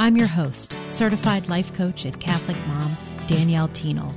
I'm 0.00 0.16
your 0.16 0.28
host, 0.28 0.78
certified 0.90 1.48
life 1.48 1.74
coach 1.74 2.04
and 2.04 2.20
Catholic 2.20 2.56
mom, 2.68 2.96
Danielle 3.26 3.66
Thienel. 3.66 4.14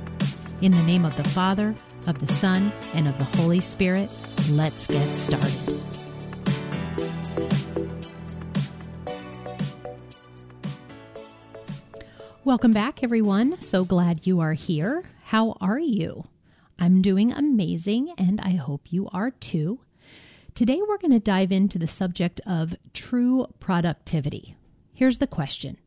In 0.60 0.70
the 0.70 0.82
name 0.84 1.04
of 1.04 1.16
the 1.16 1.24
Father, 1.24 1.74
of 2.06 2.24
the 2.24 2.32
Son, 2.32 2.70
and 2.94 3.08
of 3.08 3.18
the 3.18 3.24
Holy 3.36 3.60
Spirit, 3.60 4.08
let's 4.52 4.86
get 4.86 5.04
started. 5.08 5.80
Welcome 12.44 12.70
back, 12.70 13.02
everyone. 13.02 13.60
So 13.60 13.84
glad 13.84 14.24
you 14.24 14.38
are 14.38 14.52
here. 14.52 15.02
How 15.24 15.56
are 15.60 15.80
you? 15.80 16.28
I'm 16.78 17.02
doing 17.02 17.32
amazing, 17.32 18.14
and 18.16 18.40
I 18.40 18.50
hope 18.50 18.92
you 18.92 19.08
are 19.12 19.32
too. 19.32 19.80
Today, 20.54 20.80
we're 20.86 20.98
going 20.98 21.10
to 21.10 21.18
dive 21.18 21.50
into 21.50 21.76
the 21.76 21.88
subject 21.88 22.40
of 22.46 22.76
true 22.94 23.48
productivity. 23.58 24.54
Here's 24.92 25.18
the 25.18 25.26
question 25.26 25.78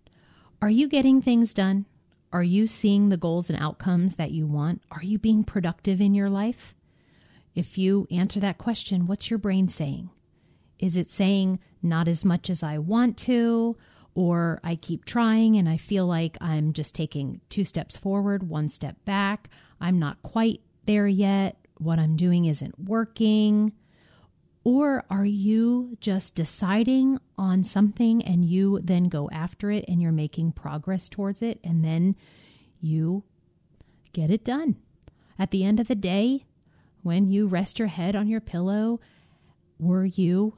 Are 0.62 0.70
you 0.70 0.88
getting 0.88 1.22
things 1.22 1.54
done? 1.54 1.86
Are 2.34 2.44
you 2.44 2.68
seeing 2.68 3.10
the 3.10 3.18
goals 3.18 3.50
and 3.50 3.62
outcomes 3.62 4.16
that 4.16 4.32
you 4.32 4.46
want? 4.46 4.82
Are 4.92 5.04
you 5.04 5.18
being 5.18 5.44
productive 5.44 6.02
in 6.02 6.14
your 6.14 6.30
life? 6.30 6.74
If 7.54 7.78
you 7.78 8.08
answer 8.12 8.42
that 8.42 8.58
question, 8.58 9.06
what's 9.06 9.30
your 9.30 9.40
brain 9.40 9.70
saying? 9.70 10.10
Is 10.78 10.98
it 10.98 11.10
saying 11.10 11.60
not 11.82 12.08
as 12.10 12.26
much 12.26 12.50
as 12.50 12.62
I 12.62 12.80
want 12.80 13.18
to? 13.20 13.78
Or 14.16 14.60
I 14.64 14.76
keep 14.76 15.06
trying 15.06 15.56
and 15.56 15.70
I 15.70 15.78
feel 15.78 16.08
like 16.08 16.38
I'm 16.42 16.74
just 16.74 16.96
taking 16.96 17.42
two 17.50 17.64
steps 17.64 17.96
forward, 17.96 18.50
one 18.50 18.70
step 18.70 18.98
back. 19.06 19.50
I'm 19.80 20.00
not 20.00 20.22
quite 20.24 20.62
there 20.86 21.08
yet. 21.08 21.58
What 21.78 22.00
I'm 22.00 22.16
doing 22.16 22.46
isn't 22.46 22.80
working. 22.80 23.72
Or 24.66 25.06
are 25.12 25.26
you 25.26 25.96
just 26.02 26.34
deciding 26.34 27.20
on 27.38 27.64
something 27.64 28.24
and 28.24 28.44
you 28.44 28.80
then 28.84 29.06
go 29.06 29.30
after 29.32 29.70
it 29.70 29.86
and 29.88 30.02
you're 30.02 30.12
making 30.12 30.54
progress 30.54 31.08
towards 31.08 31.44
it 31.44 31.60
and 31.64 31.86
then 31.86 32.16
you 32.82 33.24
get 34.12 34.32
it 34.32 34.44
done? 34.44 34.78
At 35.38 35.52
the 35.52 35.64
end 35.64 35.80
of 35.80 35.88
the 35.88 35.96
day, 35.96 36.46
when 37.04 37.28
you 37.28 37.46
rest 37.46 37.78
your 37.78 37.90
head 37.90 38.16
on 38.16 38.28
your 38.28 38.42
pillow, 38.42 39.00
were 39.78 40.06
you 40.06 40.58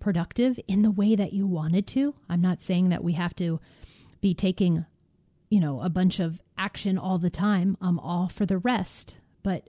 productive 0.00 0.58
in 0.66 0.82
the 0.82 0.90
way 0.90 1.14
that 1.14 1.32
you 1.32 1.46
wanted 1.46 1.86
to? 1.86 2.16
I'm 2.28 2.40
not 2.40 2.60
saying 2.60 2.88
that 2.88 3.04
we 3.04 3.12
have 3.12 3.36
to 3.36 3.60
be 4.20 4.34
taking, 4.34 4.84
you 5.48 5.60
know, 5.60 5.80
a 5.80 5.88
bunch 5.88 6.18
of 6.18 6.42
action 6.58 6.98
all 6.98 7.18
the 7.18 7.30
time. 7.30 7.76
I'm 7.80 8.00
all 8.00 8.28
for 8.28 8.46
the 8.46 8.58
rest. 8.58 9.16
But 9.44 9.68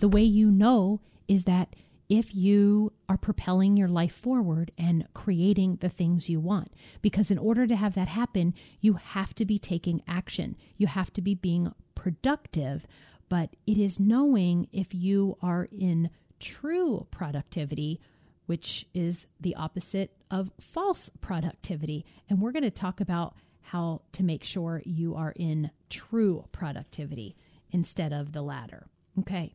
the 0.00 0.08
way 0.08 0.24
you 0.24 0.50
know 0.50 1.00
is 1.28 1.44
that 1.44 1.76
if 2.08 2.34
you 2.34 2.92
are 3.08 3.16
propelling 3.16 3.76
your 3.76 3.88
life 3.88 4.14
forward 4.14 4.70
and 4.78 5.06
creating 5.14 5.76
the 5.80 5.88
things 5.88 6.28
you 6.28 6.38
want. 6.38 6.72
Because 7.02 7.30
in 7.30 7.38
order 7.38 7.66
to 7.66 7.76
have 7.76 7.94
that 7.94 8.08
happen, 8.08 8.54
you 8.80 8.94
have 8.94 9.34
to 9.34 9.44
be 9.44 9.58
taking 9.58 10.02
action, 10.06 10.56
you 10.76 10.86
have 10.86 11.12
to 11.14 11.20
be 11.20 11.34
being 11.34 11.72
productive. 11.94 12.86
But 13.28 13.56
it 13.66 13.76
is 13.76 13.98
knowing 13.98 14.68
if 14.72 14.94
you 14.94 15.36
are 15.42 15.68
in 15.76 16.10
true 16.38 17.06
productivity, 17.10 18.00
which 18.46 18.86
is 18.94 19.26
the 19.40 19.56
opposite 19.56 20.12
of 20.30 20.52
false 20.60 21.10
productivity. 21.20 22.04
And 22.28 22.40
we're 22.40 22.52
going 22.52 22.62
to 22.62 22.70
talk 22.70 23.00
about 23.00 23.34
how 23.62 24.02
to 24.12 24.22
make 24.22 24.44
sure 24.44 24.80
you 24.84 25.16
are 25.16 25.32
in 25.34 25.72
true 25.90 26.44
productivity 26.52 27.34
instead 27.72 28.12
of 28.12 28.32
the 28.32 28.42
latter. 28.42 28.86
Okay. 29.18 29.54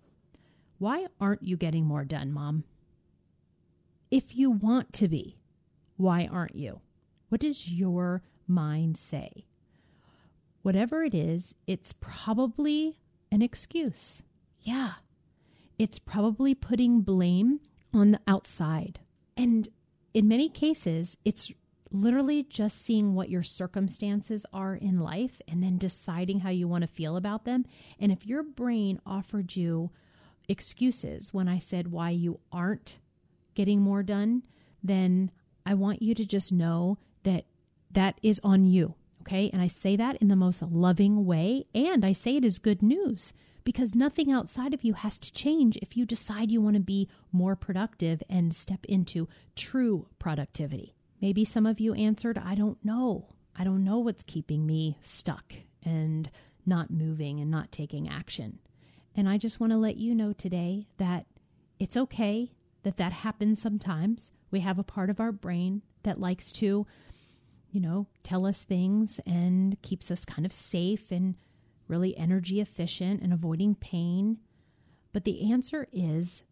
Why 0.81 1.05
aren't 1.19 1.43
you 1.43 1.57
getting 1.57 1.85
more 1.85 2.03
done, 2.03 2.31
mom? 2.31 2.63
If 4.09 4.35
you 4.35 4.49
want 4.49 4.93
to 4.93 5.07
be, 5.07 5.37
why 5.95 6.27
aren't 6.31 6.55
you? 6.55 6.81
What 7.29 7.41
does 7.41 7.69
your 7.69 8.23
mind 8.47 8.97
say? 8.97 9.45
Whatever 10.63 11.03
it 11.03 11.13
is, 11.13 11.53
it's 11.67 11.93
probably 11.93 12.97
an 13.31 13.43
excuse. 13.43 14.23
Yeah. 14.61 14.93
It's 15.77 15.99
probably 15.99 16.55
putting 16.55 17.01
blame 17.01 17.59
on 17.93 18.09
the 18.09 18.21
outside. 18.27 19.01
And 19.37 19.69
in 20.15 20.27
many 20.27 20.49
cases, 20.49 21.15
it's 21.23 21.51
literally 21.91 22.41
just 22.41 22.83
seeing 22.83 23.13
what 23.13 23.29
your 23.29 23.43
circumstances 23.43 24.47
are 24.51 24.73
in 24.73 24.99
life 24.99 25.43
and 25.47 25.61
then 25.61 25.77
deciding 25.77 26.39
how 26.39 26.49
you 26.49 26.67
want 26.67 26.81
to 26.81 26.87
feel 26.87 27.17
about 27.17 27.45
them. 27.45 27.67
And 27.99 28.11
if 28.11 28.25
your 28.25 28.41
brain 28.41 28.99
offered 29.05 29.55
you 29.55 29.91
excuses 30.51 31.33
when 31.33 31.47
I 31.47 31.57
said 31.57 31.91
why 31.91 32.09
you 32.09 32.39
aren't 32.51 32.99
getting 33.55 33.81
more 33.81 34.03
done, 34.03 34.43
then 34.83 35.31
I 35.65 35.73
want 35.73 36.01
you 36.01 36.13
to 36.15 36.25
just 36.25 36.51
know 36.51 36.97
that 37.23 37.45
that 37.91 38.19
is 38.21 38.39
on 38.43 38.65
you. 38.65 38.95
Okay. 39.21 39.49
And 39.53 39.61
I 39.61 39.67
say 39.67 39.95
that 39.95 40.17
in 40.17 40.27
the 40.27 40.35
most 40.35 40.61
loving 40.61 41.25
way. 41.25 41.65
And 41.73 42.03
I 42.03 42.11
say 42.11 42.37
it 42.37 42.45
as 42.45 42.57
good 42.57 42.81
news 42.81 43.33
because 43.63 43.93
nothing 43.93 44.31
outside 44.31 44.73
of 44.73 44.83
you 44.83 44.93
has 44.93 45.19
to 45.19 45.31
change 45.31 45.77
if 45.77 45.95
you 45.95 46.05
decide 46.05 46.51
you 46.51 46.61
want 46.61 46.75
to 46.75 46.81
be 46.81 47.07
more 47.31 47.55
productive 47.55 48.23
and 48.29 48.53
step 48.53 48.85
into 48.85 49.29
true 49.55 50.07
productivity. 50.17 50.95
Maybe 51.21 51.45
some 51.45 51.67
of 51.67 51.79
you 51.79 51.93
answered, 51.93 52.39
I 52.43 52.55
don't 52.55 52.83
know. 52.83 53.29
I 53.55 53.63
don't 53.63 53.83
know 53.83 53.99
what's 53.99 54.23
keeping 54.23 54.65
me 54.65 54.97
stuck 55.01 55.53
and 55.83 56.29
not 56.65 56.89
moving 56.89 57.39
and 57.39 57.51
not 57.51 57.71
taking 57.71 58.09
action. 58.09 58.57
And 59.15 59.27
I 59.27 59.37
just 59.37 59.59
want 59.59 59.71
to 59.71 59.77
let 59.77 59.97
you 59.97 60.15
know 60.15 60.33
today 60.33 60.87
that 60.97 61.25
it's 61.79 61.97
okay 61.97 62.51
that 62.83 62.97
that 62.97 63.13
happens 63.13 63.61
sometimes. 63.61 64.31
We 64.49 64.61
have 64.61 64.79
a 64.79 64.83
part 64.83 65.09
of 65.09 65.19
our 65.19 65.31
brain 65.31 65.81
that 66.03 66.19
likes 66.19 66.51
to, 66.53 66.87
you 67.69 67.79
know, 67.79 68.07
tell 68.23 68.45
us 68.45 68.63
things 68.63 69.19
and 69.25 69.79
keeps 69.81 70.09
us 70.11 70.25
kind 70.25 70.45
of 70.45 70.53
safe 70.53 71.11
and 71.11 71.35
really 71.87 72.17
energy 72.17 72.59
efficient 72.59 73.21
and 73.21 73.33
avoiding 73.33 73.75
pain. 73.75 74.39
But 75.13 75.25
the 75.25 75.51
answer 75.51 75.87
is 75.91 76.43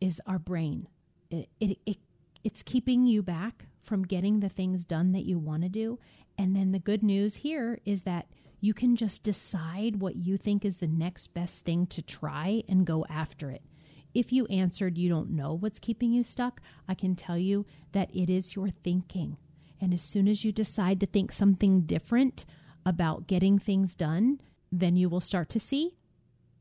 is 0.00 0.20
our 0.26 0.38
brain. 0.38 0.88
It, 1.30 1.48
it, 1.60 1.78
it 1.86 1.96
it's 2.44 2.62
keeping 2.62 3.06
you 3.06 3.22
back 3.22 3.66
from 3.82 4.04
getting 4.04 4.40
the 4.40 4.48
things 4.48 4.84
done 4.84 5.12
that 5.12 5.24
you 5.24 5.38
want 5.38 5.62
to 5.62 5.68
do. 5.68 5.98
And 6.38 6.54
then 6.54 6.72
the 6.72 6.78
good 6.78 7.02
news 7.02 7.36
here 7.36 7.80
is 7.84 8.02
that 8.02 8.26
you 8.60 8.74
can 8.74 8.96
just 8.96 9.22
decide 9.22 10.00
what 10.00 10.16
you 10.16 10.36
think 10.36 10.64
is 10.64 10.78
the 10.78 10.86
next 10.86 11.34
best 11.34 11.64
thing 11.64 11.86
to 11.88 12.02
try 12.02 12.62
and 12.68 12.86
go 12.86 13.04
after 13.08 13.50
it. 13.50 13.62
If 14.14 14.32
you 14.32 14.46
answered 14.46 14.96
you 14.96 15.08
don't 15.08 15.30
know 15.30 15.52
what's 15.52 15.78
keeping 15.78 16.12
you 16.12 16.22
stuck, 16.22 16.62
I 16.88 16.94
can 16.94 17.14
tell 17.14 17.36
you 17.36 17.66
that 17.92 18.14
it 18.14 18.30
is 18.30 18.56
your 18.56 18.70
thinking. 18.70 19.36
And 19.80 19.92
as 19.92 20.00
soon 20.00 20.26
as 20.26 20.44
you 20.44 20.52
decide 20.52 21.00
to 21.00 21.06
think 21.06 21.32
something 21.32 21.82
different 21.82 22.46
about 22.86 23.26
getting 23.26 23.58
things 23.58 23.94
done, 23.94 24.40
then 24.72 24.96
you 24.96 25.08
will 25.08 25.20
start 25.20 25.50
to 25.50 25.60
see 25.60 25.96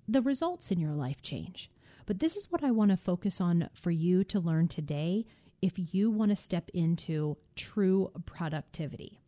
the 0.07 0.21
results 0.21 0.69
in 0.69 0.79
your 0.79 0.93
life 0.93 1.21
change. 1.21 1.71
But 2.05 2.19
this 2.19 2.35
is 2.35 2.51
what 2.51 2.63
I 2.63 2.71
want 2.71 2.91
to 2.91 2.97
focus 2.97 3.39
on 3.39 3.69
for 3.73 3.91
you 3.91 4.23
to 4.25 4.39
learn 4.39 4.67
today 4.67 5.25
if 5.61 5.73
you 5.93 6.11
want 6.11 6.29
to 6.29 6.35
step 6.35 6.69
into 6.73 7.37
true 7.55 8.11
productivity. 8.25 9.21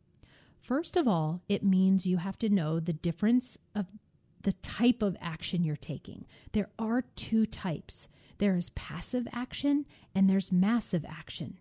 First 0.67 0.97
of 0.97 1.07
all, 1.07 1.41
it 1.47 1.63
means 1.63 2.05
you 2.05 2.17
have 2.17 2.37
to 2.39 2.49
know 2.49 2.81
the 2.81 2.91
difference 2.91 3.57
of 3.73 3.85
the 4.41 4.51
type 4.51 5.01
of 5.01 5.15
action 5.21 5.63
you're 5.63 5.77
taking. 5.77 6.25
There 6.51 6.67
are 6.77 7.03
two 7.15 7.45
types 7.45 8.09
there 8.39 8.57
is 8.57 8.69
passive 8.71 9.29
action 9.31 9.85
and 10.13 10.29
there's 10.29 10.51
massive 10.51 11.05
action. 11.07 11.57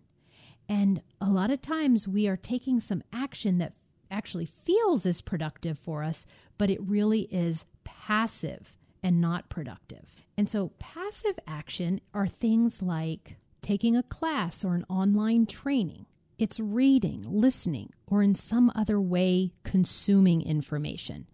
And 0.67 1.01
a 1.21 1.29
lot 1.29 1.51
of 1.51 1.61
times 1.61 2.05
we 2.05 2.27
are 2.27 2.35
taking 2.35 2.81
some 2.81 3.01
action 3.13 3.59
that 3.59 3.75
actually 4.11 4.45
feels 4.45 5.05
as 5.05 5.21
productive 5.21 5.79
for 5.79 6.03
us, 6.03 6.25
but 6.57 6.69
it 6.69 6.81
really 6.81 7.21
is 7.31 7.63
passive 7.85 8.75
and 9.01 9.21
not 9.21 9.47
productive. 9.47 10.25
And 10.37 10.49
so, 10.49 10.73
passive 10.79 11.39
action 11.47 12.01
are 12.13 12.27
things 12.27 12.81
like 12.81 13.37
taking 13.61 13.95
a 13.95 14.03
class 14.03 14.65
or 14.65 14.75
an 14.75 14.85
online 14.89 15.45
training, 15.45 16.07
it's 16.37 16.59
reading, 16.59 17.25
listening, 17.25 17.93
or 18.07 18.23
in 18.23 18.33
some 18.33 18.71
other 18.75 18.99
way 18.99 19.51
consuming 19.63 20.41
information. 20.41 21.27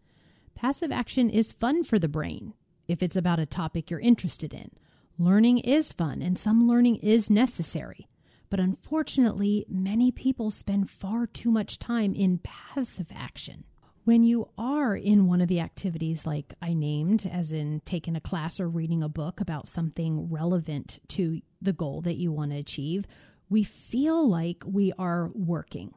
Passive 0.55 0.91
action 0.91 1.29
is 1.29 1.51
fun 1.51 1.83
for 1.83 1.99
the 1.99 2.07
brain 2.07 2.53
if 2.87 3.01
it's 3.01 3.15
about 3.15 3.39
a 3.39 3.45
topic 3.45 3.89
you're 3.89 3.99
interested 3.99 4.53
in. 4.53 4.71
Learning 5.17 5.59
is 5.59 5.91
fun 5.91 6.21
and 6.21 6.37
some 6.37 6.67
learning 6.67 6.95
is 6.97 7.29
necessary. 7.29 8.07
But 8.49 8.59
unfortunately, 8.59 9.65
many 9.67 10.11
people 10.11 10.51
spend 10.51 10.89
far 10.89 11.25
too 11.25 11.49
much 11.49 11.79
time 11.79 12.13
in 12.13 12.39
passive 12.43 13.07
action. 13.13 13.63
when 14.03 14.23
you 14.23 14.49
are 14.57 14.95
in 14.95 15.27
one 15.27 15.41
of 15.41 15.47
the 15.47 15.59
activities 15.59 16.25
like 16.25 16.53
I 16.61 16.73
named, 16.73 17.29
as 17.31 17.51
in 17.51 17.81
taking 17.85 18.15
a 18.15 18.21
class 18.21 18.59
or 18.59 18.67
reading 18.67 19.01
a 19.01 19.09
book 19.09 19.39
about 19.39 19.67
something 19.67 20.29
relevant 20.29 20.99
to 21.09 21.41
the 21.61 21.73
goal 21.73 22.01
that 22.01 22.17
you 22.17 22.31
want 22.31 22.51
to 22.51 22.57
achieve, 22.57 23.07
we 23.49 23.63
feel 23.63 24.27
like 24.27 24.63
we 24.65 24.91
are 24.99 25.31
working. 25.33 25.93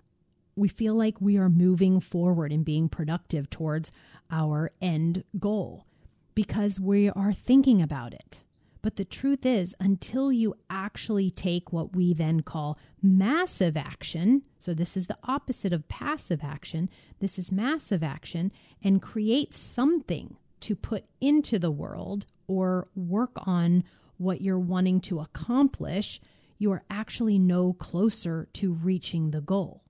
We 0.56 0.68
feel 0.68 0.94
like 0.94 1.20
we 1.20 1.36
are 1.36 1.50
moving 1.50 2.00
forward 2.00 2.50
and 2.50 2.64
being 2.64 2.88
productive 2.88 3.50
towards 3.50 3.92
our 4.30 4.72
end 4.80 5.22
goal 5.38 5.86
because 6.34 6.80
we 6.80 7.10
are 7.10 7.32
thinking 7.32 7.82
about 7.82 8.14
it. 8.14 8.40
But 8.80 8.96
the 8.96 9.04
truth 9.04 9.44
is, 9.44 9.74
until 9.80 10.32
you 10.32 10.54
actually 10.70 11.30
take 11.30 11.72
what 11.72 11.96
we 11.96 12.14
then 12.14 12.42
call 12.42 12.78
massive 13.02 13.76
action, 13.76 14.42
so 14.60 14.74
this 14.74 14.96
is 14.96 15.08
the 15.08 15.18
opposite 15.24 15.72
of 15.72 15.88
passive 15.88 16.44
action, 16.44 16.88
this 17.18 17.36
is 17.38 17.50
massive 17.50 18.04
action, 18.04 18.52
and 18.82 19.02
create 19.02 19.52
something 19.52 20.36
to 20.60 20.76
put 20.76 21.04
into 21.20 21.58
the 21.58 21.70
world 21.70 22.26
or 22.46 22.88
work 22.94 23.32
on 23.38 23.82
what 24.18 24.40
you're 24.40 24.58
wanting 24.58 25.00
to 25.00 25.20
accomplish, 25.20 26.20
you 26.58 26.70
are 26.70 26.84
actually 26.88 27.38
no 27.38 27.72
closer 27.72 28.48
to 28.54 28.72
reaching 28.72 29.32
the 29.32 29.40
goal. 29.40 29.82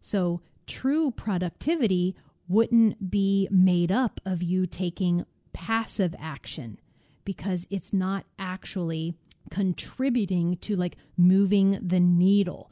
So, 0.00 0.40
true 0.66 1.10
productivity 1.10 2.16
wouldn't 2.48 3.10
be 3.10 3.48
made 3.50 3.92
up 3.92 4.20
of 4.24 4.42
you 4.42 4.66
taking 4.66 5.24
passive 5.52 6.14
action 6.18 6.80
because 7.24 7.66
it's 7.70 7.92
not 7.92 8.24
actually 8.38 9.14
contributing 9.50 10.56
to 10.58 10.76
like 10.76 10.96
moving 11.16 11.78
the 11.80 12.00
needle, 12.00 12.70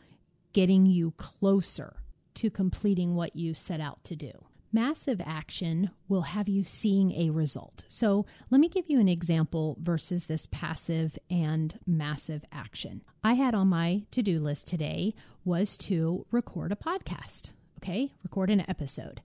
getting 0.53 0.87
you 0.87 1.13
closer 1.17 1.97
to 2.35 2.51
completing 2.51 3.15
what 3.15 3.37
you 3.37 3.55
set 3.55 3.81
out 3.81 4.03
to 4.05 4.17
do. 4.17 4.33
Massive 4.73 5.21
action 5.25 5.91
will 6.09 6.23
have 6.23 6.49
you 6.49 6.63
seeing 6.63 7.13
a 7.13 7.31
result. 7.31 7.85
So, 7.89 8.27
let 8.51 8.61
me 8.61 8.69
give 8.69 8.89
you 8.89 9.01
an 9.01 9.09
example 9.09 9.79
versus 9.81 10.27
this 10.27 10.47
passive 10.51 11.19
and 11.31 11.79
massive 11.87 12.45
action. 12.53 13.03
I 13.25 13.35
had 13.35 13.55
on 13.55 13.69
my 13.69 14.03
to 14.11 14.23
do 14.23 14.39
list 14.39 14.67
today 14.67 15.15
was 15.45 15.77
to 15.79 16.27
record 16.31 16.73
a 16.73 16.77
podcast, 16.77 17.53
okay? 17.79 18.13
Record 18.23 18.51
an 18.51 18.69
episode. 18.69 19.23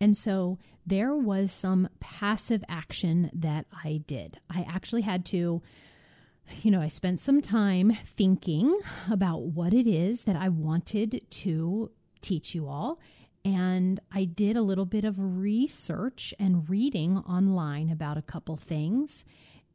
And 0.00 0.16
so 0.16 0.58
there 0.86 1.14
was 1.14 1.52
some 1.52 1.88
passive 2.00 2.64
action 2.68 3.30
that 3.34 3.66
I 3.84 4.02
did. 4.06 4.40
I 4.48 4.66
actually 4.68 5.02
had 5.02 5.24
to, 5.26 5.62
you 6.62 6.70
know, 6.70 6.80
I 6.80 6.88
spent 6.88 7.20
some 7.20 7.42
time 7.42 7.96
thinking 8.16 8.76
about 9.10 9.42
what 9.42 9.74
it 9.74 9.86
is 9.86 10.24
that 10.24 10.36
I 10.36 10.48
wanted 10.48 11.20
to 11.28 11.90
teach 12.22 12.54
you 12.54 12.66
all. 12.66 12.98
And 13.44 14.00
I 14.12 14.24
did 14.24 14.56
a 14.56 14.62
little 14.62 14.84
bit 14.84 15.04
of 15.04 15.16
research 15.18 16.34
and 16.38 16.68
reading 16.68 17.18
online 17.18 17.90
about 17.90 18.18
a 18.18 18.22
couple 18.22 18.56
things. 18.56 19.24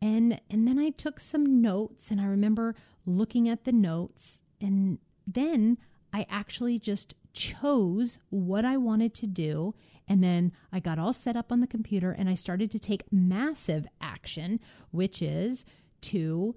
And, 0.02 0.40
and 0.50 0.68
then 0.68 0.78
I 0.78 0.92
took 0.92 1.20
some 1.20 1.62
notes 1.62 2.12
and 2.12 2.22
I 2.22 2.26
remember 2.26 2.76
looking 3.06 3.50
at 3.50 3.64
the 3.64 3.72
notes 3.72 4.40
and 4.62 5.00
then 5.26 5.78
I 6.14 6.28
actually 6.30 6.78
just 6.80 7.16
chose 7.34 8.20
what 8.30 8.66
I 8.66 8.78
wanted 8.78 9.14
to 9.16 9.28
do 9.28 9.74
and 10.08 10.24
then 10.24 10.52
I 10.72 10.80
got 10.80 11.00
all 11.00 11.14
set 11.14 11.36
up 11.36 11.52
on 11.52 11.62
the 11.62 11.68
computer 11.68 12.12
and 12.12 12.30
I 12.30 12.36
started 12.36 12.72
to 12.72 12.80
take 12.80 13.12
massive 13.12 13.88
action, 14.00 14.60
which 14.92 15.22
is 15.22 15.66
to 16.02 16.56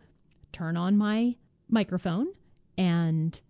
turn 0.53 0.77
on 0.77 0.97
my 0.97 1.37
microphone 1.69 2.29
and 2.77 3.41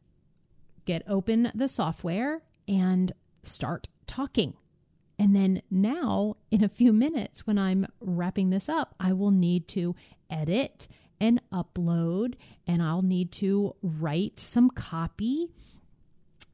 get 0.85 1.03
open 1.07 1.51
the 1.55 1.69
software 1.69 2.43
and 2.67 3.13
start 3.43 3.89
talking. 4.07 4.55
And 5.19 5.35
then 5.35 5.63
now, 5.71 6.37
in 6.51 6.63
a 6.63 6.69
few 6.69 6.93
minutes, 6.93 7.47
when 7.47 7.59
I'm 7.59 7.87
wrapping 8.01 8.51
this 8.51 8.69
up, 8.69 8.95
I 9.01 9.13
will 9.13 9.33
need 9.33 9.67
to 9.69 9.97
edit 10.31 10.87
and 11.21 11.41
upload, 11.53 12.35
and 12.67 12.81
I'll 12.81 13.03
need 13.03 13.33
to 13.33 13.75
write 13.83 14.39
some 14.39 14.71
copy, 14.71 15.49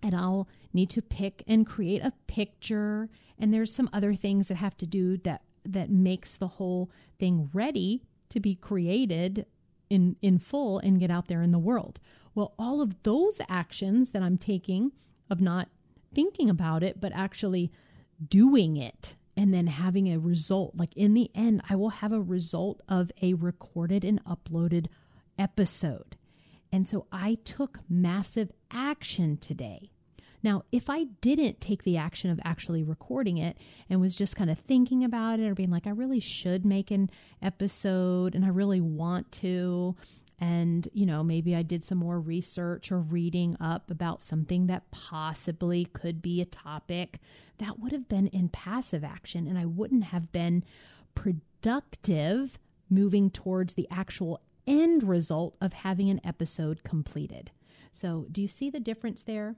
and 0.03 0.15
I'll 0.15 0.49
need 0.73 0.91
to 0.91 1.03
pick 1.03 1.43
and 1.47 1.67
create 1.67 2.03
a 2.03 2.13
picture 2.27 3.09
and 3.39 3.53
there's 3.53 3.75
some 3.75 3.91
other 3.93 4.15
things 4.15 4.49
that 4.49 4.57
have 4.57 4.77
to 4.79 4.87
do 4.87 5.17
that 5.19 5.43
that 5.65 5.91
makes 5.91 6.37
the 6.37 6.49
whole 6.49 6.91
thing 7.19 7.49
ready 7.53 8.03
to 8.29 8.39
be 8.39 8.55
created 8.55 9.47
in 9.89 10.17
in 10.21 10.39
full 10.39 10.79
and 10.79 11.01
get 11.01 11.11
out 11.11 11.29
there 11.29 11.43
in 11.43 11.53
the 11.53 11.59
world 11.59 12.01
well 12.35 12.55
all 12.59 12.81
of 12.81 13.03
those 13.03 13.41
actions 13.49 14.11
that 14.11 14.23
i'm 14.23 14.37
taking 14.37 14.93
of 15.31 15.41
not 15.41 15.69
thinking 16.15 16.49
about 16.49 16.83
it 16.83 17.01
but 17.01 17.13
actually 17.15 17.71
doing 18.29 18.77
it 18.77 19.17
and 19.37 19.53
then 19.53 19.67
having 19.67 20.13
a 20.13 20.19
result. 20.19 20.75
Like 20.77 20.97
in 20.97 21.15
the 21.15 21.31
end 21.35 21.63
i 21.69 21.77
will 21.77 21.91
have 21.91 22.13
a 22.13 22.23
result 22.23 22.81
of 22.89 23.11
a 23.23 23.35
recorded 23.35 24.05
and 24.05 24.25
uploaded 24.25 24.87
episode. 25.39 26.17
And 26.73 26.87
so 26.87 27.07
i 27.13 27.39
took 27.45 27.81
massive 27.89 28.51
action 28.71 29.37
today. 29.39 29.91
Now, 30.45 30.65
if 30.71 30.91
I 30.91 31.05
didn't 31.23 31.63
take 31.63 31.85
the 31.85 31.97
action 31.97 32.29
of 32.29 32.39
actually 32.45 32.83
recording 32.83 33.39
it 33.39 33.57
and 33.89 33.99
was 33.99 34.15
just 34.15 34.37
kind 34.37 34.51
of 34.51 34.59
thinking 34.59 35.03
about 35.03 35.41
it 35.41 35.49
or 35.49 35.55
being 35.55 35.71
like, 35.71 35.87
I 35.87 35.91
really 35.91 36.21
should 36.21 36.67
make 36.67 36.91
an 36.91 37.09
episode 37.41 38.35
and 38.35 38.45
I 38.45 38.49
really 38.49 38.83
want 38.83 39.33
to, 39.33 39.97
and 40.41 40.89
you 40.93 41.07
know 41.07 41.23
maybe 41.23 41.55
i 41.55 41.63
did 41.63 41.85
some 41.85 41.99
more 41.99 42.21
research 42.21 42.91
or 42.91 42.99
reading 42.99 43.57
up 43.61 43.91
about 43.91 44.21
something 44.21 44.67
that 44.67 44.91
possibly 44.91 45.85
could 45.85 46.21
be 46.21 46.41
a 46.41 46.47
topic 46.47 47.19
that 47.59 47.79
would 47.79 47.93
have 47.93 48.09
been 48.09 48.27
in 48.29 48.49
passive 48.49 49.05
action 49.05 49.47
and 49.47 49.59
i 49.59 49.65
wouldn't 49.65 50.05
have 50.05 50.33
been 50.33 50.65
productive 51.15 52.59
moving 52.91 53.31
towards 53.31 53.75
the 53.75 53.89
actual 53.91 54.41
end 54.67 55.03
result 55.03 55.57
of 55.61 55.73
having 55.73 56.11
an 56.11 56.21
episode 56.25 56.83
completed. 56.85 57.51
So 57.93 58.27
do 58.31 58.41
you 58.43 58.49
see 58.49 58.71
the 58.71 58.81
difference 58.81 59.23
there? 59.23 59.57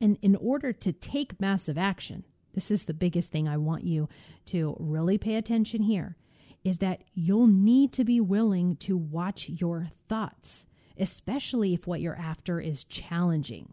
And 0.00 0.18
in 0.22 0.36
order 0.36 0.72
to 0.72 0.92
take 0.92 1.40
massive 1.40 1.78
action, 1.78 2.24
this 2.52 2.70
is 2.70 2.84
the 2.84 2.94
biggest 2.94 3.32
thing 3.32 3.48
I 3.48 3.56
want 3.56 3.84
you 3.84 4.08
to 4.46 4.76
really 4.78 5.18
pay 5.18 5.36
attention 5.36 5.82
here 5.82 6.16
is 6.64 6.78
that 6.78 7.04
you'll 7.14 7.46
need 7.46 7.92
to 7.92 8.04
be 8.04 8.20
willing 8.20 8.74
to 8.76 8.96
watch 8.96 9.48
your 9.48 9.88
thoughts, 10.08 10.64
especially 10.98 11.74
if 11.74 11.86
what 11.86 12.00
you're 12.00 12.16
after 12.16 12.58
is 12.58 12.84
challenging 12.84 13.72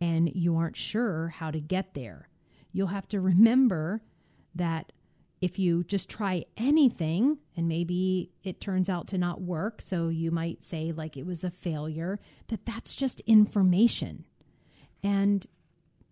and 0.00 0.30
you 0.34 0.56
aren't 0.56 0.76
sure 0.76 1.28
how 1.28 1.50
to 1.50 1.60
get 1.60 1.92
there. 1.94 2.28
You'll 2.72 2.86
have 2.86 3.08
to 3.08 3.20
remember 3.20 4.00
that 4.54 4.92
if 5.40 5.58
you 5.58 5.82
just 5.84 6.08
try 6.08 6.44
anything 6.56 7.38
and 7.56 7.66
maybe 7.66 8.30
it 8.44 8.60
turns 8.60 8.88
out 8.88 9.08
to 9.08 9.18
not 9.18 9.40
work, 9.40 9.80
so 9.80 10.08
you 10.08 10.30
might 10.30 10.62
say 10.62 10.92
like 10.92 11.16
it 11.16 11.26
was 11.26 11.44
a 11.44 11.50
failure, 11.50 12.20
that 12.48 12.64
that's 12.64 12.94
just 12.94 13.20
information 13.20 14.26
and 15.02 15.46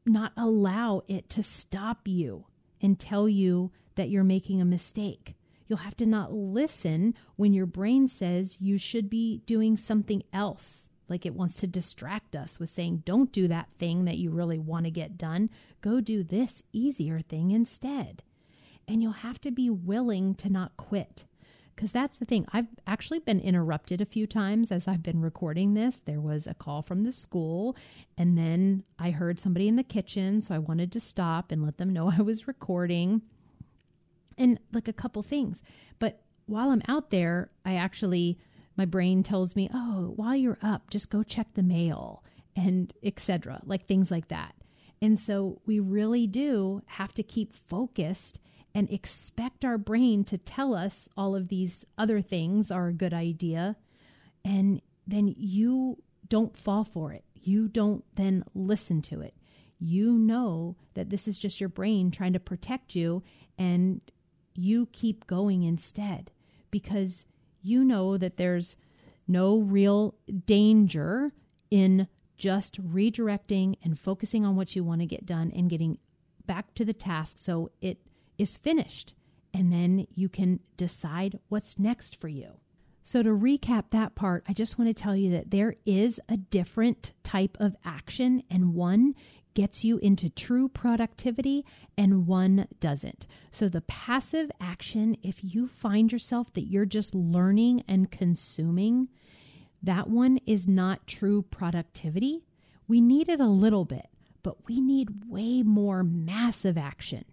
not 0.06 0.32
allow 0.36 1.02
it 1.08 1.28
to 1.30 1.42
stop 1.42 2.08
you 2.08 2.46
and 2.80 2.98
tell 2.98 3.28
you 3.28 3.70
that 3.96 4.08
you're 4.08 4.24
making 4.24 4.60
a 4.60 4.64
mistake. 4.64 5.34
You'll 5.68 5.78
have 5.78 5.96
to 5.98 6.06
not 6.06 6.32
listen 6.32 7.14
when 7.36 7.52
your 7.52 7.66
brain 7.66 8.08
says 8.08 8.56
you 8.60 8.78
should 8.78 9.08
be 9.10 9.42
doing 9.46 9.76
something 9.76 10.22
else, 10.32 10.88
like 11.08 11.26
it 11.26 11.34
wants 11.34 11.60
to 11.60 11.66
distract 11.66 12.34
us 12.34 12.58
with 12.58 12.70
saying, 12.70 13.02
don't 13.04 13.30
do 13.30 13.46
that 13.48 13.68
thing 13.78 14.06
that 14.06 14.18
you 14.18 14.30
really 14.30 14.58
want 14.58 14.86
to 14.86 14.90
get 14.90 15.18
done. 15.18 15.50
Go 15.80 16.00
do 16.00 16.24
this 16.24 16.62
easier 16.72 17.20
thing 17.20 17.50
instead. 17.50 18.22
And 18.86 19.02
you'll 19.02 19.12
have 19.12 19.40
to 19.42 19.50
be 19.50 19.68
willing 19.68 20.34
to 20.36 20.48
not 20.48 20.76
quit 20.78 21.26
because 21.78 21.92
that's 21.92 22.18
the 22.18 22.24
thing. 22.24 22.44
I've 22.52 22.66
actually 22.88 23.20
been 23.20 23.38
interrupted 23.38 24.00
a 24.00 24.06
few 24.06 24.26
times 24.26 24.72
as 24.72 24.88
I've 24.88 25.02
been 25.02 25.20
recording 25.20 25.74
this. 25.74 26.00
There 26.00 26.20
was 26.20 26.48
a 26.48 26.54
call 26.54 26.82
from 26.82 27.04
the 27.04 27.12
school, 27.12 27.76
and 28.16 28.36
then 28.36 28.82
I 28.98 29.10
heard 29.10 29.38
somebody 29.38 29.68
in 29.68 29.76
the 29.76 29.84
kitchen, 29.84 30.42
so 30.42 30.56
I 30.56 30.58
wanted 30.58 30.90
to 30.90 31.00
stop 31.00 31.52
and 31.52 31.62
let 31.62 31.78
them 31.78 31.92
know 31.92 32.10
I 32.18 32.22
was 32.22 32.48
recording, 32.48 33.22
and 34.38 34.58
like 34.72 34.88
a 34.88 34.92
couple 34.92 35.22
things. 35.22 35.62
But 35.98 36.22
while 36.46 36.70
I'm 36.70 36.82
out 36.88 37.10
there, 37.10 37.50
I 37.64 37.74
actually 37.74 38.38
my 38.76 38.84
brain 38.84 39.22
tells 39.22 39.56
me, 39.56 39.68
"Oh, 39.74 40.12
while 40.16 40.36
you're 40.36 40.58
up, 40.62 40.88
just 40.90 41.10
go 41.10 41.22
check 41.22 41.54
the 41.54 41.62
mail." 41.62 42.22
and 42.58 42.92
etc. 43.04 43.60
like 43.64 43.86
things 43.86 44.10
like 44.10 44.28
that. 44.28 44.54
And 45.00 45.18
so 45.18 45.60
we 45.64 45.78
really 45.78 46.26
do 46.26 46.82
have 46.86 47.14
to 47.14 47.22
keep 47.22 47.52
focused 47.54 48.40
and 48.74 48.90
expect 48.90 49.64
our 49.64 49.78
brain 49.78 50.24
to 50.24 50.36
tell 50.36 50.74
us 50.74 51.08
all 51.16 51.36
of 51.36 51.48
these 51.48 51.84
other 51.96 52.20
things 52.20 52.70
are 52.70 52.88
a 52.88 52.92
good 52.92 53.14
idea. 53.14 53.76
And 54.44 54.82
then 55.06 55.34
you 55.36 56.02
don't 56.28 56.56
fall 56.56 56.84
for 56.84 57.12
it. 57.12 57.24
You 57.34 57.68
don't 57.68 58.04
then 58.16 58.44
listen 58.54 59.02
to 59.02 59.20
it. 59.20 59.34
You 59.78 60.18
know 60.18 60.76
that 60.94 61.10
this 61.10 61.28
is 61.28 61.38
just 61.38 61.60
your 61.60 61.68
brain 61.68 62.10
trying 62.10 62.32
to 62.32 62.40
protect 62.40 62.96
you, 62.96 63.22
and 63.56 64.00
you 64.58 64.88
keep 64.92 65.26
going 65.26 65.62
instead 65.62 66.32
because 66.70 67.24
you 67.62 67.84
know 67.84 68.16
that 68.18 68.36
there's 68.36 68.76
no 69.26 69.58
real 69.58 70.14
danger 70.46 71.32
in 71.70 72.08
just 72.36 72.82
redirecting 72.82 73.76
and 73.84 73.98
focusing 73.98 74.44
on 74.44 74.56
what 74.56 74.74
you 74.74 74.82
want 74.82 75.00
to 75.00 75.06
get 75.06 75.26
done 75.26 75.52
and 75.54 75.70
getting 75.70 75.98
back 76.46 76.74
to 76.74 76.84
the 76.84 76.92
task 76.92 77.38
so 77.38 77.70
it 77.80 77.98
is 78.36 78.56
finished. 78.56 79.14
And 79.54 79.72
then 79.72 80.06
you 80.14 80.28
can 80.28 80.60
decide 80.76 81.38
what's 81.48 81.78
next 81.78 82.20
for 82.20 82.28
you. 82.28 82.58
So, 83.08 83.22
to 83.22 83.30
recap 83.30 83.84
that 83.92 84.14
part, 84.16 84.44
I 84.46 84.52
just 84.52 84.78
want 84.78 84.94
to 84.94 85.02
tell 85.02 85.16
you 85.16 85.30
that 85.30 85.50
there 85.50 85.74
is 85.86 86.20
a 86.28 86.36
different 86.36 87.14
type 87.22 87.56
of 87.58 87.74
action, 87.82 88.42
and 88.50 88.74
one 88.74 89.14
gets 89.54 89.82
you 89.82 89.96
into 89.96 90.28
true 90.28 90.68
productivity 90.68 91.64
and 91.96 92.26
one 92.26 92.68
doesn't. 92.80 93.26
So, 93.50 93.66
the 93.66 93.80
passive 93.80 94.50
action, 94.60 95.16
if 95.22 95.38
you 95.42 95.68
find 95.68 96.12
yourself 96.12 96.52
that 96.52 96.68
you're 96.68 96.84
just 96.84 97.14
learning 97.14 97.82
and 97.88 98.10
consuming, 98.10 99.08
that 99.82 100.10
one 100.10 100.38
is 100.44 100.68
not 100.68 101.06
true 101.06 101.40
productivity. 101.40 102.44
We 102.88 103.00
need 103.00 103.30
it 103.30 103.40
a 103.40 103.46
little 103.46 103.86
bit, 103.86 104.08
but 104.42 104.68
we 104.68 104.82
need 104.82 105.30
way 105.30 105.62
more 105.62 106.02
massive 106.02 106.76
action 106.76 107.24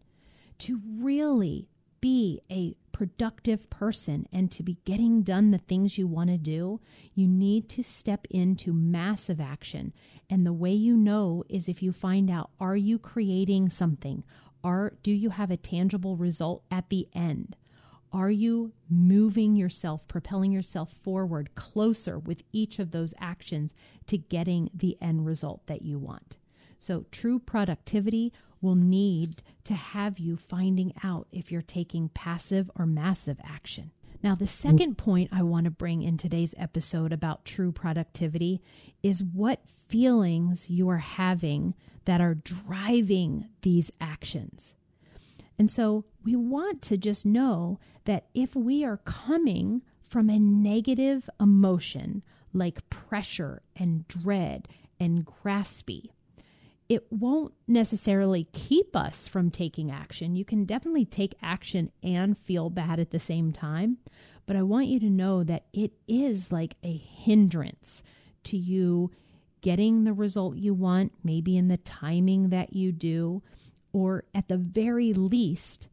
to 0.60 0.80
really 1.02 1.68
be 2.00 2.40
a 2.50 2.78
productive 2.96 3.70
person 3.70 4.26
and 4.32 4.50
to 4.50 4.64
be 4.64 4.78
getting 4.86 5.22
done 5.22 5.52
the 5.52 5.58
things 5.58 5.98
you 5.98 6.08
want 6.08 6.30
to 6.30 6.38
do, 6.38 6.80
you 7.14 7.28
need 7.28 7.68
to 7.68 7.84
step 7.84 8.26
into 8.30 8.72
massive 8.72 9.42
action. 9.42 9.92
And 10.30 10.46
the 10.46 10.54
way 10.54 10.72
you 10.72 10.96
know 10.96 11.44
is 11.50 11.68
if 11.68 11.84
you 11.84 11.92
find 11.92 12.32
out 12.32 12.52
are 12.58 12.78
you 12.78 12.98
creating 12.98 13.70
something? 13.70 14.24
Are 14.64 14.94
do 15.04 15.12
you 15.12 15.32
have 15.32 15.52
a 15.52 15.58
tangible 15.58 16.16
result 16.16 16.64
at 16.72 16.88
the 16.88 17.10
end? 17.12 17.58
Are 18.14 18.32
you 18.32 18.72
moving 18.90 19.58
yourself, 19.58 20.08
propelling 20.08 20.54
yourself 20.54 20.94
forward 20.94 21.54
closer 21.56 22.18
with 22.18 22.44
each 22.54 22.80
of 22.80 22.92
those 22.92 23.14
actions 23.20 23.76
to 24.08 24.18
getting 24.18 24.70
the 24.74 24.98
end 25.02 25.26
result 25.26 25.68
that 25.68 25.82
you 25.82 26.00
want? 26.00 26.38
So, 26.80 27.04
true 27.12 27.40
productivity 27.40 28.32
will 28.62 28.76
need 28.76 29.44
to 29.66 29.74
have 29.74 30.20
you 30.20 30.38
finding 30.38 30.94
out 31.04 31.28
if 31.32 31.52
you're 31.52 31.62
taking 31.62 32.10
passive 32.10 32.70
or 32.76 32.86
massive 32.86 33.40
action. 33.44 33.92
Now, 34.24 34.34
the 34.34 34.48
second 34.48 34.98
point 34.98 35.30
I 35.32 35.44
want 35.44 35.66
to 35.66 35.72
bring 35.72 36.02
in 36.02 36.18
today's 36.18 36.56
episode 36.58 37.14
about 37.14 37.46
true 37.46 37.72
productivity 37.72 38.60
is 39.04 39.24
what 39.24 39.68
feelings 39.68 40.70
you 40.70 40.90
are 40.90 40.98
having 40.98 41.76
that 42.06 42.22
are 42.22 42.34
driving 42.34 43.50
these 43.62 43.92
actions. 44.02 44.76
And 45.60 45.70
so 45.70 46.06
we 46.24 46.36
want 46.36 46.82
to 46.84 46.98
just 46.98 47.26
know 47.26 47.80
that 48.06 48.26
if 48.34 48.56
we 48.56 48.84
are 48.84 48.98
coming 48.98 49.84
from 50.04 50.30
a 50.30 50.40
negative 50.40 51.30
emotion 51.40 52.24
like 52.54 52.90
pressure 52.90 53.62
and 53.76 54.08
dread 54.08 54.68
and 55.00 55.26
graspy, 55.26 56.10
it 56.88 57.12
won't 57.12 57.54
necessarily 57.68 58.48
keep 58.54 58.96
us 58.96 59.28
from 59.28 59.50
taking 59.50 59.92
action. 59.92 60.36
You 60.36 60.46
can 60.46 60.66
definitely 60.66 61.06
take 61.06 61.36
action 61.42 61.92
and 62.04 62.38
feel 62.38 62.70
bad 62.70 63.00
at 63.00 63.12
the 63.12 63.20
same 63.20 63.52
time. 63.52 63.98
But 64.46 64.56
I 64.56 64.62
want 64.62 64.88
you 64.88 65.00
to 65.00 65.10
know 65.10 65.44
that 65.44 65.66
it 65.74 65.94
is 66.08 66.52
like 66.52 66.76
a 66.84 66.96
hindrance 66.96 68.04
to 68.44 68.58
you 68.58 69.12
getting 69.62 70.04
the 70.04 70.14
result 70.14 70.58
you 70.58 70.76
want, 70.76 71.12
maybe 71.24 71.58
in 71.58 71.68
the 71.70 71.78
timing 71.78 72.50
that 72.50 72.74
you 72.74 72.92
do, 72.92 73.42
or 73.92 74.26
at 74.36 74.48
the 74.48 74.58
very 74.58 75.12
least, 75.12 75.88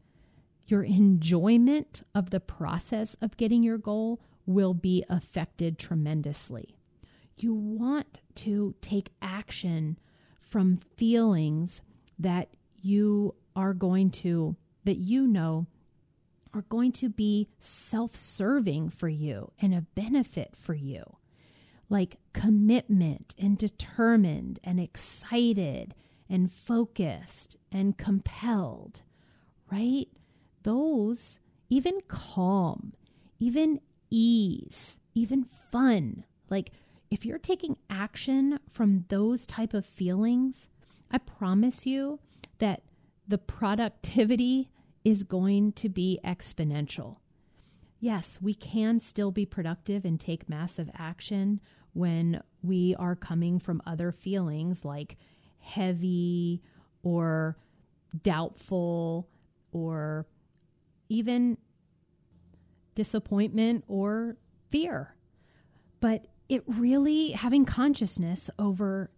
your 0.67 0.83
enjoyment 0.83 2.03
of 2.13 2.29
the 2.29 2.39
process 2.39 3.15
of 3.19 3.35
getting 3.37 3.63
your 3.63 3.79
goal 3.79 4.21
will 4.45 4.75
be 4.75 5.03
affected 5.09 5.79
tremendously. 5.79 6.75
You 7.37 7.55
want 7.55 8.21
to 8.35 8.75
take 8.81 9.09
action 9.21 9.97
from 10.53 10.77
feelings 10.97 11.81
that 12.19 12.47
you 12.79 13.33
are 13.55 13.73
going 13.73 14.11
to, 14.11 14.55
that 14.83 14.97
you 14.97 15.25
know 15.25 15.65
are 16.53 16.61
going 16.69 16.91
to 16.91 17.09
be 17.09 17.49
self 17.57 18.15
serving 18.15 18.87
for 18.87 19.09
you 19.09 19.51
and 19.59 19.73
a 19.73 19.81
benefit 19.95 20.51
for 20.55 20.75
you. 20.75 21.03
Like 21.89 22.19
commitment 22.33 23.33
and 23.39 23.57
determined 23.57 24.59
and 24.63 24.79
excited 24.79 25.95
and 26.29 26.51
focused 26.51 27.57
and 27.71 27.97
compelled, 27.97 29.01
right? 29.71 30.07
Those, 30.61 31.39
even 31.67 31.99
calm, 32.07 32.93
even 33.39 33.81
ease, 34.11 34.99
even 35.15 35.45
fun, 35.71 36.25
like 36.51 36.69
if 37.13 37.23
you're 37.23 37.37
taking 37.37 37.77
action 37.91 38.59
from 38.71 39.05
those 39.09 39.45
type 39.45 39.75
of 39.75 39.85
feelings, 39.85 40.67
I 41.11 41.19
promise 41.19 41.85
you 41.85 42.19
that 42.57 42.81
the 43.27 43.37
productivity 43.37 44.71
is 45.05 45.21
going 45.21 45.73
to 45.73 45.89
be 45.89 46.19
exponential. 46.25 47.17
Yes, 47.99 48.39
we 48.41 48.55
can 48.55 48.99
still 48.99 49.29
be 49.29 49.45
productive 49.45 50.05
and 50.05 50.19
take 50.19 50.49
massive 50.49 50.89
action 50.97 51.61
when 51.93 52.41
we 52.63 52.95
are 52.97 53.15
coming 53.15 53.59
from 53.59 53.83
other 53.85 54.11
feelings 54.11 54.83
like 54.83 55.17
heavy 55.59 56.63
or 57.03 57.57
doubtful 58.23 59.29
or 59.71 60.25
even 61.09 61.59
disappointment 62.95 63.83
or 63.87 64.35
fear. 64.71 65.13
But 65.99 66.25
it 66.49 66.63
really 66.67 67.31
having 67.31 67.65
consciousness 67.65 68.49
over 68.59 69.09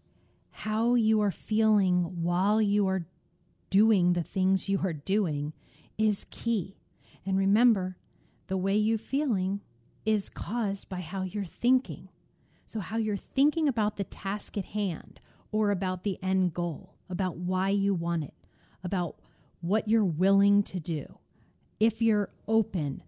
how 0.52 0.96
you 0.96 1.22
are 1.22 1.32
feeling 1.32 2.22
while 2.24 2.62
you 2.62 2.88
are 2.88 3.06
doing 3.70 4.14
the 4.14 4.24
things 4.24 4.70
you 4.70 4.80
are 4.84 4.94
doing 4.94 5.54
is 5.98 6.26
key. 6.30 6.78
And 7.26 7.38
remember, 7.38 7.98
the 8.48 8.58
way 8.58 8.76
you're 8.76 8.98
feeling 8.98 9.62
is 10.06 10.30
caused 10.30 10.88
by 10.88 11.02
how 11.02 11.24
you're 11.24 11.44
thinking. 11.44 12.10
So, 12.68 12.80
how 12.80 12.98
you're 12.98 13.18
thinking 13.18 13.68
about 13.68 13.98
the 13.98 14.04
task 14.04 14.58
at 14.58 14.66
hand 14.66 15.20
or 15.52 15.72
about 15.72 16.04
the 16.04 16.18
end 16.22 16.54
goal, 16.54 16.96
about 17.10 17.38
why 17.38 17.70
you 17.70 17.94
want 17.94 18.24
it, 18.24 18.34
about 18.84 19.18
what 19.62 19.88
you're 19.88 20.06
willing 20.06 20.64
to 20.64 20.80
do. 20.80 21.18
If 21.80 22.02
you're 22.02 22.30
open 22.48 23.04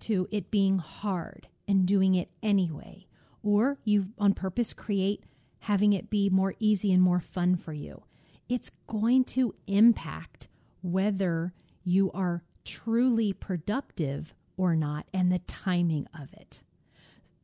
to 0.00 0.28
it 0.30 0.50
being 0.50 0.78
hard 0.78 1.48
and 1.66 1.86
doing 1.86 2.14
it 2.14 2.28
anyway, 2.42 3.06
or 3.44 3.78
you 3.84 4.06
on 4.18 4.34
purpose 4.34 4.72
create 4.72 5.22
having 5.60 5.92
it 5.92 6.10
be 6.10 6.28
more 6.28 6.54
easy 6.58 6.92
and 6.92 7.02
more 7.02 7.20
fun 7.20 7.56
for 7.56 7.72
you. 7.72 8.02
It's 8.48 8.70
going 8.86 9.24
to 9.24 9.54
impact 9.66 10.48
whether 10.82 11.54
you 11.84 12.10
are 12.12 12.42
truly 12.64 13.32
productive 13.32 14.34
or 14.56 14.76
not 14.76 15.06
and 15.14 15.32
the 15.32 15.38
timing 15.40 16.06
of 16.18 16.32
it. 16.32 16.62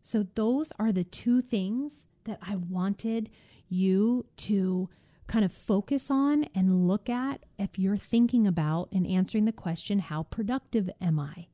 So, 0.03 0.27
those 0.35 0.73
are 0.79 0.93
the 0.93 1.05
two 1.05 1.41
things 1.41 1.93
that 2.25 2.39
I 2.43 2.57
wanted 2.57 3.31
you 3.69 4.27
to 4.39 4.89
kind 5.27 5.45
of 5.45 5.53
focus 5.53 6.11
on 6.11 6.45
and 6.55 6.89
look 6.89 7.09
at 7.09 7.45
if 7.59 7.79
you're 7.79 7.97
thinking 7.97 8.47
about 8.47 8.89
and 8.93 9.07
answering 9.07 9.45
the 9.45 9.53
question, 9.53 9.99
How 9.99 10.25
productive 10.25 10.91
am 11.01 11.19
I? 11.19 11.47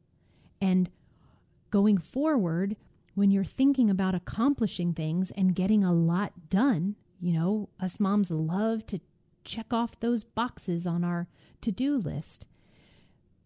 And 0.60 0.90
going 1.70 1.98
forward, 1.98 2.76
when 3.16 3.30
you're 3.30 3.44
thinking 3.44 3.88
about 3.88 4.14
accomplishing 4.14 4.92
things 4.92 5.32
and 5.32 5.54
getting 5.56 5.82
a 5.82 5.92
lot 5.92 6.50
done, 6.50 6.94
you 7.18 7.32
know, 7.32 7.70
us 7.80 7.99
moms 7.99 8.30
love 8.30 8.87
to 8.87 9.00
check 9.42 9.73
off 9.73 9.99
those 9.99 10.23
boxes 10.23 10.87
on 10.87 11.02
our 11.02 11.26
to 11.62 11.73
do 11.73 11.96
list. 11.96 12.46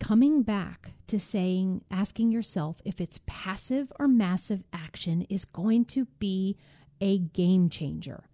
Coming 0.00 0.42
back 0.42 0.94
to 1.06 1.20
saying, 1.20 1.84
asking 1.88 2.32
yourself 2.32 2.82
if 2.84 3.00
it's 3.00 3.20
passive 3.26 3.92
or 4.00 4.08
massive 4.08 4.64
action 4.72 5.22
is 5.28 5.44
going 5.44 5.84
to 5.86 6.06
be 6.18 6.56
a 7.00 7.18
game 7.18 7.68
changer. 7.68 8.24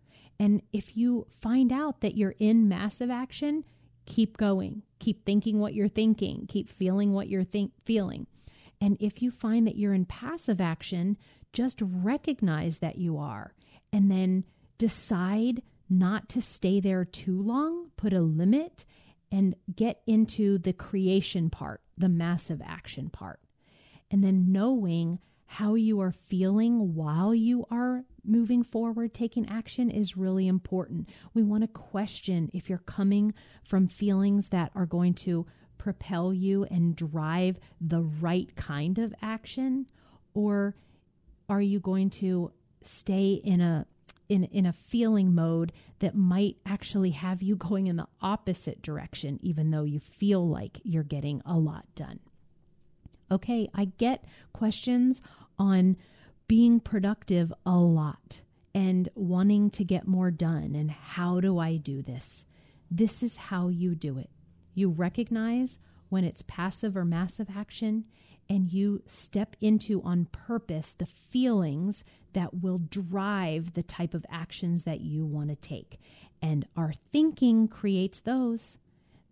And 0.41 0.63
if 0.73 0.97
you 0.97 1.27
find 1.43 1.71
out 1.71 2.01
that 2.01 2.17
you're 2.17 2.35
in 2.39 2.67
massive 2.67 3.11
action, 3.11 3.65
keep 4.07 4.39
going. 4.39 4.83
Keep 5.01 5.27
thinking 5.27 5.59
what 5.59 5.75
you're 5.75 5.87
thinking. 5.87 6.47
Keep 6.49 6.71
feeling 6.71 7.13
what 7.13 7.29
you're 7.29 7.45
think- 7.45 7.73
feeling. 7.85 8.27
And 8.81 8.97
if 9.01 9.23
you 9.23 9.31
find 9.31 9.67
that 9.67 9.77
you're 9.77 9.95
in 9.95 10.05
passive 10.05 10.61
action, 10.61 11.17
just 11.53 11.81
recognize 11.81 12.79
that 12.79 12.99
you 12.99 13.19
are 13.19 13.55
and 13.93 14.11
then 14.11 14.45
decide 14.79 15.63
not 15.89 16.29
to 16.31 16.43
stay 16.43 16.81
there 16.81 17.05
too 17.05 17.41
long, 17.41 17.91
put 17.97 18.13
a 18.13 18.21
limit, 18.21 18.85
and 19.33 19.55
get 19.75 20.03
into 20.07 20.59
the 20.59 20.73
creation 20.73 21.51
part, 21.51 21.81
the 21.97 22.09
massive 22.09 22.61
action 22.65 23.09
part. 23.09 23.41
And 24.11 24.23
then 24.23 24.53
knowing 24.53 25.19
how 25.47 25.75
you 25.75 26.01
are 26.01 26.13
feeling 26.13 26.95
while 26.95 27.35
you 27.35 27.65
are 27.71 28.05
moving 28.25 28.63
forward, 28.63 29.15
taking 29.15 29.49
action 29.49 29.91
is 29.91 30.17
really 30.17 30.49
important. 30.49 31.09
We 31.35 31.43
want 31.43 31.63
to 31.63 31.69
question 31.69 32.51
if 32.53 32.69
you're 32.69 32.79
coming 32.79 33.33
from 33.65 33.89
feelings 33.89 34.49
that 34.51 34.73
are 34.75 34.87
going 34.87 35.15
to 35.15 35.47
propel 35.79 36.33
you 36.33 36.65
and 36.65 36.97
drive 36.97 37.59
the 37.81 38.03
right 38.03 38.55
kind 38.57 38.99
of 38.99 39.15
action? 39.23 39.87
Or 40.35 40.75
are 41.49 41.61
you 41.61 41.81
going 41.81 42.11
to 42.11 42.53
stay 42.83 43.41
in 43.45 43.61
a 43.61 43.87
in, 44.29 44.45
in 44.45 44.67
a 44.67 44.73
feeling 44.73 45.35
mode 45.35 45.73
that 46.01 46.15
might 46.15 46.57
actually 46.67 47.11
have 47.11 47.43
you 47.43 47.57
going 47.57 47.87
in 47.87 47.97
the 47.97 48.09
opposite 48.21 48.83
direction, 48.83 49.39
even 49.43 49.71
though 49.71 49.85
you 49.85 50.01
feel 50.01 50.47
like 50.49 50.81
you're 50.83 51.03
getting 51.03 51.41
a 51.47 51.57
lot 51.57 51.87
done. 51.95 52.21
Okay, 53.31 53.69
I 53.75 53.87
get 53.87 54.25
questions 54.53 55.21
on 55.59 55.97
being 56.49 56.81
productive 56.81 57.53
a 57.65 57.77
lot 57.77 58.43
and 58.75 59.09
wanting 59.15 59.71
to 59.71 59.85
get 59.85 60.07
more 60.07 60.31
done. 60.31 60.75
And 60.75 60.91
how 60.91 61.41
do 61.41 61.59
I 61.59 61.77
do 61.77 62.03
this? 62.03 62.45
This 62.91 63.23
is 63.23 63.37
how 63.37 63.69
you 63.69 63.95
do 63.95 64.19
it. 64.19 64.31
You 64.77 64.91
recognize 64.91 65.79
when 66.11 66.23
it's 66.23 66.45
passive 66.47 66.97
or 66.97 67.05
massive 67.05 67.49
action, 67.57 68.05
and 68.49 68.71
you 68.71 69.03
step 69.07 69.57
into 69.61 70.03
on 70.03 70.29
purpose 70.31 70.95
the 70.97 71.07
feelings 71.07 72.05
that 72.35 72.61
will 72.63 72.79
drive 72.79 73.73
the 73.73 73.83
type 73.83 74.13
of 74.15 74.27
actions 74.31 74.85
that 74.85 75.01
you 75.01 75.25
want 75.25 75.49
to 75.49 75.57
take. 75.57 75.99
And 76.41 76.67
our 76.77 76.93
thinking 77.11 77.67
creates 77.67 78.21
those. 78.21 78.79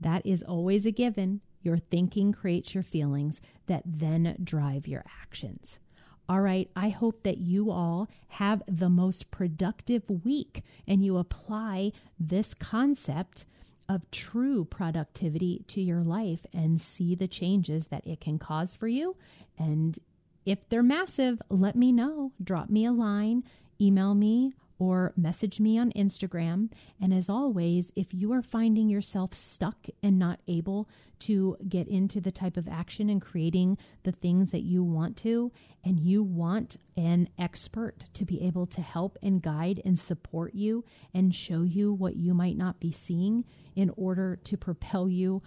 That 0.00 0.24
is 0.26 0.42
always 0.42 0.86
a 0.86 0.90
given. 0.90 1.42
Your 1.62 1.76
thinking 1.76 2.32
creates 2.32 2.74
your 2.74 2.82
feelings 2.82 3.40
that 3.66 3.82
then 3.86 4.38
drive 4.42 4.88
your 4.88 5.04
actions. 5.22 5.78
All 6.26 6.40
right, 6.40 6.70
I 6.74 6.88
hope 6.88 7.22
that 7.24 7.38
you 7.38 7.70
all 7.70 8.08
have 8.28 8.62
the 8.66 8.88
most 8.88 9.30
productive 9.30 10.08
week 10.08 10.62
and 10.88 11.04
you 11.04 11.18
apply 11.18 11.92
this 12.18 12.54
concept 12.54 13.44
of 13.88 14.10
true 14.10 14.64
productivity 14.64 15.62
to 15.68 15.80
your 15.80 16.02
life 16.02 16.46
and 16.52 16.80
see 16.80 17.14
the 17.14 17.28
changes 17.28 17.88
that 17.88 18.06
it 18.06 18.20
can 18.20 18.38
cause 18.38 18.74
for 18.74 18.88
you. 18.88 19.16
And 19.58 19.98
if 20.46 20.58
they're 20.68 20.82
massive, 20.82 21.40
let 21.48 21.76
me 21.76 21.92
know. 21.92 22.32
Drop 22.42 22.70
me 22.70 22.84
a 22.84 22.92
line, 22.92 23.44
email 23.80 24.14
me, 24.14 24.52
or 24.78 25.12
message 25.16 25.60
me 25.60 25.78
on 25.78 25.92
Instagram. 25.92 26.70
And 27.00 27.14
as 27.14 27.28
always, 27.28 27.92
if 27.94 28.12
you 28.12 28.32
are 28.32 28.42
finding 28.42 28.88
yourself 28.88 29.32
stuck 29.32 29.86
and 30.02 30.18
not 30.18 30.40
able 30.48 30.88
to 31.20 31.56
get 31.68 31.88
into 31.88 32.20
the 32.20 32.32
type 32.32 32.56
of 32.56 32.68
action 32.68 33.08
and 33.08 33.22
creating 33.22 33.78
the 34.02 34.12
things 34.12 34.50
that 34.50 34.62
you 34.62 34.82
want 34.82 35.16
to, 35.18 35.52
and 35.84 36.00
you 36.00 36.22
want 36.22 36.76
an 36.96 37.28
expert 37.38 38.08
to 38.14 38.24
be 38.24 38.42
able 38.42 38.66
to 38.66 38.80
help 38.80 39.18
and 39.22 39.42
guide 39.42 39.80
and 39.84 39.98
support 39.98 40.54
you 40.54 40.84
and 41.12 41.34
show 41.34 41.62
you 41.62 41.92
what 41.92 42.16
you 42.16 42.34
might 42.34 42.56
not 42.56 42.80
be 42.80 42.90
seeing 42.90 43.44
in 43.76 43.90
order 43.96 44.36
to 44.44 44.56
propel 44.56 45.08
you 45.08 45.42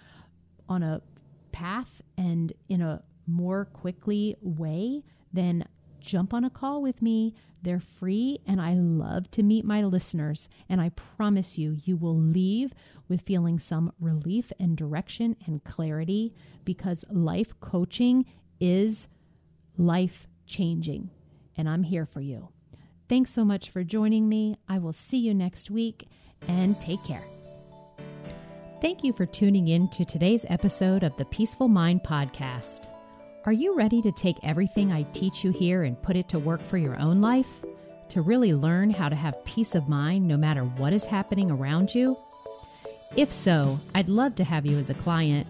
on 0.68 0.82
a 0.82 1.00
path 1.52 2.02
and 2.16 2.52
in 2.68 2.80
a 2.80 3.02
more 3.26 3.66
quickly 3.66 4.36
way, 4.40 5.02
then 5.32 5.64
jump 6.00 6.32
on 6.34 6.44
a 6.44 6.50
call 6.50 6.82
with 6.82 7.02
me. 7.02 7.34
They're 7.62 7.80
free, 7.80 8.38
and 8.46 8.60
I 8.60 8.74
love 8.74 9.30
to 9.32 9.42
meet 9.42 9.64
my 9.64 9.82
listeners. 9.82 10.48
And 10.68 10.80
I 10.80 10.90
promise 10.90 11.58
you, 11.58 11.76
you 11.84 11.96
will 11.96 12.16
leave 12.16 12.72
with 13.08 13.22
feeling 13.22 13.58
some 13.58 13.92
relief 14.00 14.52
and 14.60 14.76
direction 14.76 15.36
and 15.46 15.64
clarity 15.64 16.34
because 16.64 17.04
life 17.10 17.58
coaching 17.60 18.26
is 18.60 19.08
life 19.76 20.26
changing. 20.46 21.10
And 21.56 21.68
I'm 21.68 21.82
here 21.82 22.06
for 22.06 22.20
you. 22.20 22.48
Thanks 23.08 23.30
so 23.32 23.44
much 23.44 23.70
for 23.70 23.82
joining 23.82 24.28
me. 24.28 24.56
I 24.68 24.78
will 24.78 24.92
see 24.92 25.18
you 25.18 25.34
next 25.34 25.70
week 25.70 26.08
and 26.46 26.78
take 26.80 27.02
care. 27.04 27.24
Thank 28.80 29.02
you 29.02 29.12
for 29.12 29.26
tuning 29.26 29.68
in 29.68 29.88
to 29.90 30.04
today's 30.04 30.46
episode 30.48 31.02
of 31.02 31.16
the 31.16 31.24
Peaceful 31.24 31.66
Mind 31.66 32.02
Podcast. 32.04 32.88
Are 33.48 33.52
you 33.52 33.74
ready 33.74 34.02
to 34.02 34.12
take 34.12 34.36
everything 34.42 34.92
I 34.92 35.04
teach 35.04 35.42
you 35.42 35.52
here 35.52 35.84
and 35.84 36.02
put 36.02 36.16
it 36.16 36.28
to 36.28 36.38
work 36.38 36.62
for 36.62 36.76
your 36.76 36.98
own 36.98 37.22
life? 37.22 37.48
To 38.10 38.20
really 38.20 38.52
learn 38.52 38.90
how 38.90 39.08
to 39.08 39.16
have 39.16 39.42
peace 39.46 39.74
of 39.74 39.88
mind 39.88 40.28
no 40.28 40.36
matter 40.36 40.64
what 40.64 40.92
is 40.92 41.06
happening 41.06 41.50
around 41.50 41.94
you? 41.94 42.18
If 43.16 43.32
so, 43.32 43.80
I'd 43.94 44.10
love 44.10 44.34
to 44.34 44.44
have 44.44 44.66
you 44.66 44.76
as 44.76 44.90
a 44.90 44.94
client. 44.94 45.46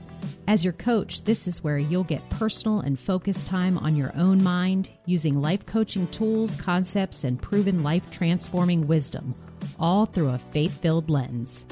As 0.47 0.63
your 0.63 0.75
coach, 0.75 1.25
this 1.25 1.49
is 1.49 1.65
where 1.65 1.79
you'll 1.79 2.05
get 2.05 2.31
personal 2.31 2.83
and 2.83 2.97
focused 2.97 3.49
time 3.49 3.77
on 3.77 3.97
your 3.97 4.13
own 4.17 4.41
mind 4.45 4.93
using 5.07 5.43
life 5.43 5.67
coaching 5.67 6.07
tools, 6.07 6.55
concepts, 6.55 7.25
and 7.25 7.43
proven 7.43 7.83
life 7.83 8.09
transforming 8.13 8.87
wisdom, 8.87 9.35
all 9.81 10.07
through 10.07 10.29
a 10.29 10.39
faith 10.39 10.81
filled 10.81 11.11
lens. 11.11 11.67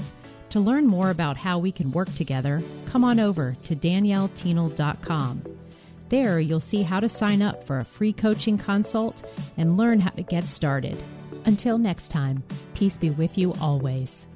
To 0.50 0.58
learn 0.58 0.88
more 0.88 1.10
about 1.10 1.36
how 1.36 1.60
we 1.60 1.70
can 1.70 1.92
work 1.92 2.12
together, 2.14 2.64
come 2.86 3.04
on 3.04 3.20
over 3.20 3.56
to 3.62 3.76
daniellethienel.com. 3.76 5.55
There, 6.08 6.38
you'll 6.38 6.60
see 6.60 6.82
how 6.82 7.00
to 7.00 7.08
sign 7.08 7.42
up 7.42 7.66
for 7.66 7.78
a 7.78 7.84
free 7.84 8.12
coaching 8.12 8.58
consult 8.58 9.24
and 9.56 9.76
learn 9.76 10.00
how 10.00 10.10
to 10.10 10.22
get 10.22 10.44
started. 10.44 11.02
Until 11.46 11.78
next 11.78 12.08
time, 12.08 12.42
peace 12.74 12.96
be 12.96 13.10
with 13.10 13.36
you 13.36 13.52
always. 13.60 14.26